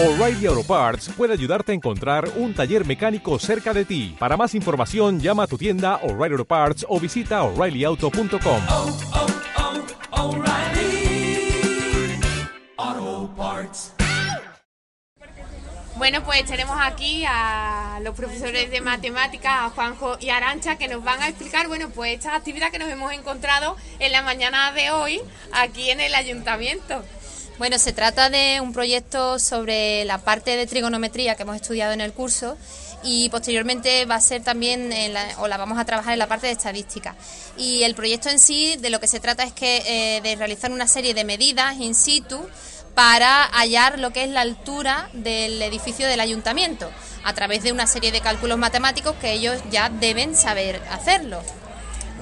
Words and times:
O'Reilly 0.00 0.46
Auto 0.46 0.62
Parts 0.62 1.08
puede 1.16 1.32
ayudarte 1.32 1.72
a 1.72 1.74
encontrar 1.74 2.30
un 2.36 2.54
taller 2.54 2.86
mecánico 2.86 3.36
cerca 3.40 3.74
de 3.74 3.84
ti. 3.84 4.14
Para 4.16 4.36
más 4.36 4.54
información, 4.54 5.18
llama 5.18 5.42
a 5.42 5.46
tu 5.48 5.58
tienda 5.58 5.96
O'Reilly 6.04 6.34
Auto 6.34 6.44
Parts 6.44 6.86
o 6.88 7.00
visita 7.00 7.42
oreillyauto.com. 7.42 8.62
oh, 8.68 8.96
oh, 10.12 10.36
O'Reilly 10.36 11.50
Auto 12.76 13.34
Parts. 13.36 13.94
Bueno, 15.96 16.22
pues 16.22 16.44
tenemos 16.44 16.76
aquí 16.80 17.24
a 17.26 17.98
los 18.04 18.14
profesores 18.14 18.70
de 18.70 18.80
matemáticas, 18.80 19.52
a 19.52 19.70
Juanjo 19.70 20.16
y 20.20 20.30
Arancha, 20.30 20.78
que 20.78 20.86
nos 20.86 21.02
van 21.02 21.20
a 21.22 21.28
explicar, 21.28 21.66
bueno, 21.66 21.90
pues 21.90 22.14
esta 22.14 22.36
actividad 22.36 22.70
que 22.70 22.78
nos 22.78 22.88
hemos 22.88 23.12
encontrado 23.12 23.76
en 23.98 24.12
la 24.12 24.22
mañana 24.22 24.70
de 24.70 24.92
hoy 24.92 25.20
aquí 25.52 25.90
en 25.90 25.98
el 25.98 26.14
ayuntamiento. 26.14 27.02
Bueno, 27.58 27.76
se 27.78 27.92
trata 27.92 28.30
de 28.30 28.60
un 28.60 28.72
proyecto 28.72 29.40
sobre 29.40 30.04
la 30.04 30.18
parte 30.18 30.56
de 30.56 30.68
trigonometría 30.68 31.34
que 31.34 31.42
hemos 31.42 31.56
estudiado 31.56 31.92
en 31.92 32.00
el 32.00 32.12
curso 32.12 32.56
y 33.02 33.28
posteriormente 33.30 34.04
va 34.04 34.14
a 34.14 34.20
ser 34.20 34.44
también, 34.44 34.92
o 35.38 35.48
la 35.48 35.56
vamos 35.56 35.76
a 35.76 35.84
trabajar 35.84 36.12
en 36.12 36.20
la 36.20 36.28
parte 36.28 36.46
de 36.46 36.52
estadística. 36.52 37.16
Y 37.56 37.82
el 37.82 37.96
proyecto 37.96 38.28
en 38.28 38.38
sí, 38.38 38.76
de 38.76 38.90
lo 38.90 39.00
que 39.00 39.08
se 39.08 39.18
trata 39.18 39.42
es 39.42 39.52
que 39.52 39.82
eh, 39.86 40.20
de 40.20 40.36
realizar 40.36 40.70
una 40.70 40.86
serie 40.86 41.14
de 41.14 41.24
medidas 41.24 41.80
in 41.80 41.96
situ 41.96 42.48
para 42.94 43.42
hallar 43.46 43.98
lo 43.98 44.12
que 44.12 44.22
es 44.22 44.30
la 44.30 44.42
altura 44.42 45.10
del 45.12 45.60
edificio 45.60 46.06
del 46.06 46.20
ayuntamiento, 46.20 46.88
a 47.24 47.34
través 47.34 47.64
de 47.64 47.72
una 47.72 47.88
serie 47.88 48.12
de 48.12 48.20
cálculos 48.20 48.58
matemáticos 48.58 49.16
que 49.16 49.32
ellos 49.32 49.60
ya 49.68 49.88
deben 49.88 50.36
saber 50.36 50.80
hacerlo. 50.92 51.42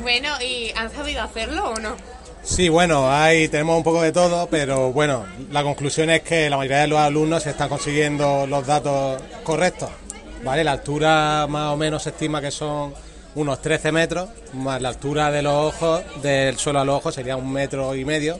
Bueno, 0.00 0.30
¿y 0.40 0.72
han 0.76 0.90
sabido 0.90 1.22
hacerlo 1.22 1.72
o 1.72 1.76
no? 1.76 2.15
Sí, 2.46 2.68
bueno, 2.68 3.10
ahí 3.10 3.48
tenemos 3.48 3.76
un 3.76 3.82
poco 3.82 4.02
de 4.02 4.12
todo, 4.12 4.46
pero 4.48 4.92
bueno, 4.92 5.26
la 5.50 5.64
conclusión 5.64 6.10
es 6.10 6.22
que 6.22 6.48
la 6.48 6.56
mayoría 6.56 6.82
de 6.82 6.86
los 6.86 6.98
alumnos 7.00 7.44
están 7.44 7.68
consiguiendo 7.68 8.46
los 8.46 8.64
datos 8.66 9.20
correctos. 9.42 9.90
¿Vale? 10.44 10.62
La 10.62 10.72
altura 10.72 11.46
más 11.48 11.72
o 11.72 11.76
menos 11.76 12.04
se 12.04 12.10
estima 12.10 12.40
que 12.40 12.52
son 12.52 12.94
unos 13.34 13.60
13 13.60 13.90
metros, 13.90 14.28
más 14.52 14.80
la 14.80 14.90
altura 14.90 15.30
de 15.32 15.42
los 15.42 15.74
ojos, 15.74 16.02
del 16.22 16.56
suelo 16.56 16.78
a 16.80 16.84
los 16.84 16.96
ojos 16.98 17.14
sería 17.16 17.36
un 17.36 17.50
metro 17.52 17.94
y 17.96 18.04
medio. 18.04 18.38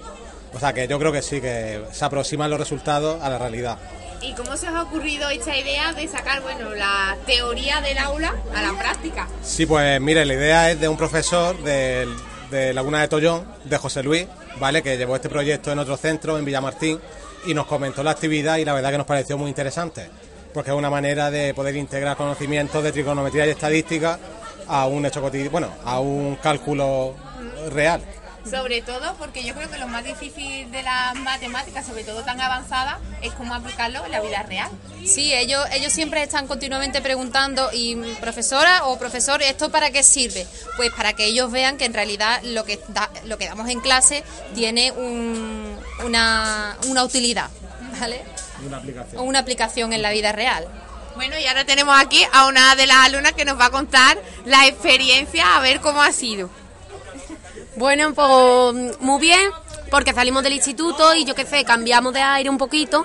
O 0.55 0.61
sea 0.61 0.73
que 0.73 0.87
yo 0.87 0.99
creo 1.01 1.11
que 1.11 1.21
sí, 1.21 1.41
que 1.41 1.83
se 1.91 2.05
aproximan 2.05 2.49
los 2.49 2.61
resultados 2.61 3.21
a 3.23 3.29
la 3.29 3.39
realidad. 3.39 3.77
¿Y 4.23 4.33
cómo 4.35 4.57
se 4.57 4.69
os 4.69 4.75
ha 4.75 4.83
ocurrido 4.83 5.29
esta 5.31 5.57
idea 5.57 5.93
de 5.93 6.07
sacar, 6.07 6.43
bueno, 6.43 6.75
la 6.75 7.17
teoría 7.27 7.81
del 7.81 7.99
aula 7.99 8.33
a 8.55 8.63
la 8.63 8.73
práctica? 8.79 9.27
Sí, 9.43 9.67
pues 9.67 10.01
mire, 10.01 10.25
la 10.25 10.35
idea 10.35 10.71
es 10.71 10.81
de 10.81 10.89
un 10.89 10.97
profesor 10.97 11.61
del- 11.65 12.15
de, 12.51 12.73
Laguna 12.75 13.01
de 13.01 13.09
Tollón, 13.09 13.45
de 13.65 13.77
José 13.79 14.03
Luis, 14.03 14.27
¿vale? 14.59 14.83
Que 14.83 14.97
llevó 14.97 15.17
este 15.17 15.29
proyecto 15.29 15.73
en 15.73 15.79
otro 15.79 15.97
centro, 15.97 16.39
en 16.39 16.45
Villamartín, 16.45 16.99
y 17.47 17.55
nos 17.55 17.67
comentó 17.67 18.03
la 18.03 18.13
actividad 18.13 18.57
y 18.57 18.65
la 18.65 18.75
verdad 18.75 18.91
que 18.91 18.99
nos 18.99 19.07
pareció 19.07 19.39
muy 19.39 19.49
interesante, 19.49 20.09
porque 20.53 20.71
es 20.71 20.77
una 20.77 20.91
manera 20.91 21.31
de 21.31 21.55
poder 21.55 21.77
integrar 21.77 22.17
conocimientos 22.17 22.83
de 22.83 22.93
trigonometría 22.93 23.47
y 23.47 23.51
estadística 23.51 24.19
a 24.69 24.87
un 24.87 25.07
hecho 25.07 25.21
cotidiano, 25.21 25.51
bueno, 25.51 25.69
a 25.85 26.01
un 26.01 26.37
cálculo 26.37 27.15
real. 27.71 28.01
Sobre 28.51 28.81
todo 28.83 29.15
porque 29.17 29.43
yo 29.45 29.55
creo 29.55 29.71
que 29.71 29.79
lo 29.79 29.89
más 29.89 30.05
difícil 30.05 30.71
de 30.71 30.83
las 30.83 31.15
matemáticas, 31.17 31.85
sobre 31.87 32.05
todo 32.05 32.23
tan 32.23 32.41
avanzadas, 32.41 32.99
es 33.23 33.33
cómo 33.33 33.55
aplicarlo 33.55 34.05
en 34.05 34.13
la 34.13 34.21
vida 34.21 34.43
real. 34.45 34.71
Sí, 35.05 35.33
ellos, 35.35 35.65
ellos 35.73 35.93
siempre 35.93 36.23
están 36.23 36.47
continuamente 36.47 37.01
preguntando, 37.01 37.71
y 37.73 37.97
profesora 38.21 38.85
o 38.87 38.99
profesor, 38.99 39.43
¿esto 39.43 39.71
para 39.71 39.91
qué 39.91 40.03
sirve? 40.03 40.47
Pues 40.77 40.93
para 40.93 41.13
que 41.15 41.25
ellos 41.27 41.51
vean 41.51 41.77
que 41.77 41.85
en 41.87 41.95
realidad 41.95 42.41
lo 42.45 42.65
que, 42.65 42.79
da- 42.89 43.11
lo 43.25 43.37
que 43.39 43.47
damos 43.47 43.69
en 43.69 43.81
clase 43.81 44.23
tiene 44.55 44.93
un- 44.93 45.79
una, 46.05 46.77
una 46.87 47.05
utilidad, 47.05 47.51
¿vale? 48.01 48.23
Una 48.67 48.77
aplicación. 48.79 49.21
O 49.21 49.25
una 49.25 49.39
aplicación 49.41 49.93
en 49.93 50.03
la 50.03 50.11
vida 50.11 50.33
real. 50.33 50.67
Bueno, 51.17 51.39
y 51.39 51.47
ahora 51.47 51.65
tenemos 51.65 51.99
aquí 51.99 52.23
a 52.33 52.47
una 52.47 52.75
de 52.77 52.87
las 52.87 52.99
alumnas 52.99 53.33
que 53.33 53.45
nos 53.47 53.59
va 53.59 53.67
a 53.67 53.71
contar 53.71 54.19
la 54.45 54.67
experiencia, 54.67 55.57
a 55.57 55.61
ver 55.61 55.81
cómo 55.81 56.03
ha 56.03 56.13
sido. 56.13 56.51
Bueno, 57.77 58.15
pues 58.15 58.99
muy 59.01 59.21
bien, 59.21 59.51
porque 59.91 60.15
salimos 60.15 60.43
del 60.43 60.55
instituto 60.55 61.15
y 61.15 61.27
yo 61.27 61.35
qué 61.35 61.45
sé, 61.45 61.63
cambiamos 61.63 62.15
de 62.15 62.23
aire 62.23 62.49
un 62.49 62.57
poquito. 62.57 63.05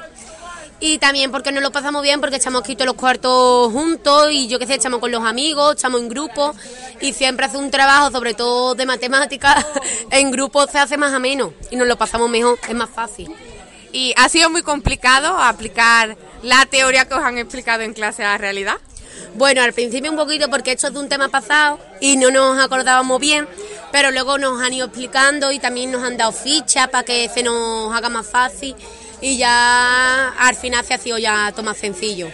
Y 0.80 0.98
también 0.98 1.30
porque 1.30 1.52
nos 1.52 1.62
lo 1.62 1.72
pasamos 1.72 2.02
bien, 2.02 2.22
porque 2.22 2.38
echamos 2.38 2.64
quito 2.64 2.86
los 2.86 2.96
cuartos 2.96 3.72
juntos 3.72 4.30
y 4.32 4.48
yo 4.48 4.59
qué 4.59 4.66
sé, 4.66 4.76
echamos 4.76 5.02
con 5.02 5.12
los 5.12 5.24
amigos, 5.26 5.74
echamos 5.74 6.00
en 6.00 6.08
grupo 6.08 6.56
y 7.02 7.12
siempre 7.12 7.46
hace 7.46 7.58
un 7.58 7.70
trabajo, 7.70 8.12
sobre 8.12 8.34
todo 8.34 8.74
de 8.74 8.86
matemáticas, 8.86 9.66
en 10.09 10.32
grupo 10.32 10.66
se 10.68 10.80
hace 10.80 10.96
más 10.98 11.14
ameno 11.14 11.53
y 11.70 11.76
nos 11.76 11.88
lo 11.88 11.98
pasamos 11.98 12.30
mejor, 12.30 12.58
es 12.68 12.74
más 12.74 12.90
fácil. 12.90 13.30
¿Y 13.92 14.14
ha 14.16 14.30
sido 14.30 14.50
muy 14.50 14.64
complicado 14.64 15.38
aplicar 15.38 16.18
la 16.44 16.66
teoría 16.66 17.09
que 17.09 17.14
os 17.14 17.24
han 17.24 17.38
explicado 17.38 17.84
en 17.84 17.94
clase 17.94 18.24
a 18.24 18.30
la 18.30 18.38
realidad? 18.38 18.78
Bueno, 19.36 19.62
al 19.62 19.74
principio 19.74 20.12
un 20.12 20.18
poquito 20.18 20.50
porque 20.50 20.72
esto 20.72 20.88
es 20.88 20.94
de 20.94 21.00
un 21.00 21.09
tema 21.09 21.30
pasado 21.30 21.80
y 22.00 22.18
no 22.18 22.32
nos 22.32 22.59
acordábamos 22.59 23.20
bien, 23.20 23.48
pero 23.91 24.12
luego 24.12 24.38
nos 24.38 24.62
han 24.62 24.74
ido 24.74 24.88
explicando 24.88 25.52
y 25.52 25.59
también 25.59 25.91
nos 25.91 26.03
han 26.03 26.18
dado 26.18 26.31
fichas 26.31 26.88
para 26.88 27.03
que 27.03 27.29
se 27.29 27.44
nos 27.44 27.94
haga 27.96 28.09
más 28.09 28.28
fácil 28.28 28.75
y 29.22 29.38
ya 29.38 30.29
al 30.40 30.56
final 30.56 30.84
se 30.85 30.94
ha 30.94 30.97
sido 30.97 31.18
ya 31.18 31.52
todo 31.52 31.63
más 31.63 31.78
sencillo. 31.78 32.29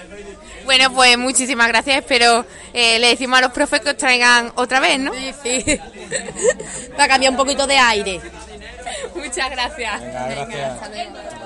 Bueno, 0.66 0.92
pues 0.92 1.18
muchísimas 1.18 1.68
gracias. 1.70 2.00
Espero 2.00 2.46
eh, 2.74 3.00
le 3.00 3.08
decimos 3.08 3.40
a 3.40 3.42
los 3.42 3.52
profes 3.52 3.82
que 3.82 3.92
os 3.92 3.98
traigan 3.98 4.52
otra 4.56 4.80
vez, 4.80 5.00
¿no? 5.00 5.14
Sí, 5.14 5.34
sí. 5.64 5.80
para 6.92 7.08
cambiar 7.08 7.32
un 7.32 7.38
poquito 7.38 7.66
de 7.66 7.78
aire. 7.78 8.22
Muchas 9.16 9.50
gracias. 9.50 10.02
Venga, 10.02 10.28
gracias. 10.28 10.72
Hasta 10.72 10.90
luego. 10.90 11.38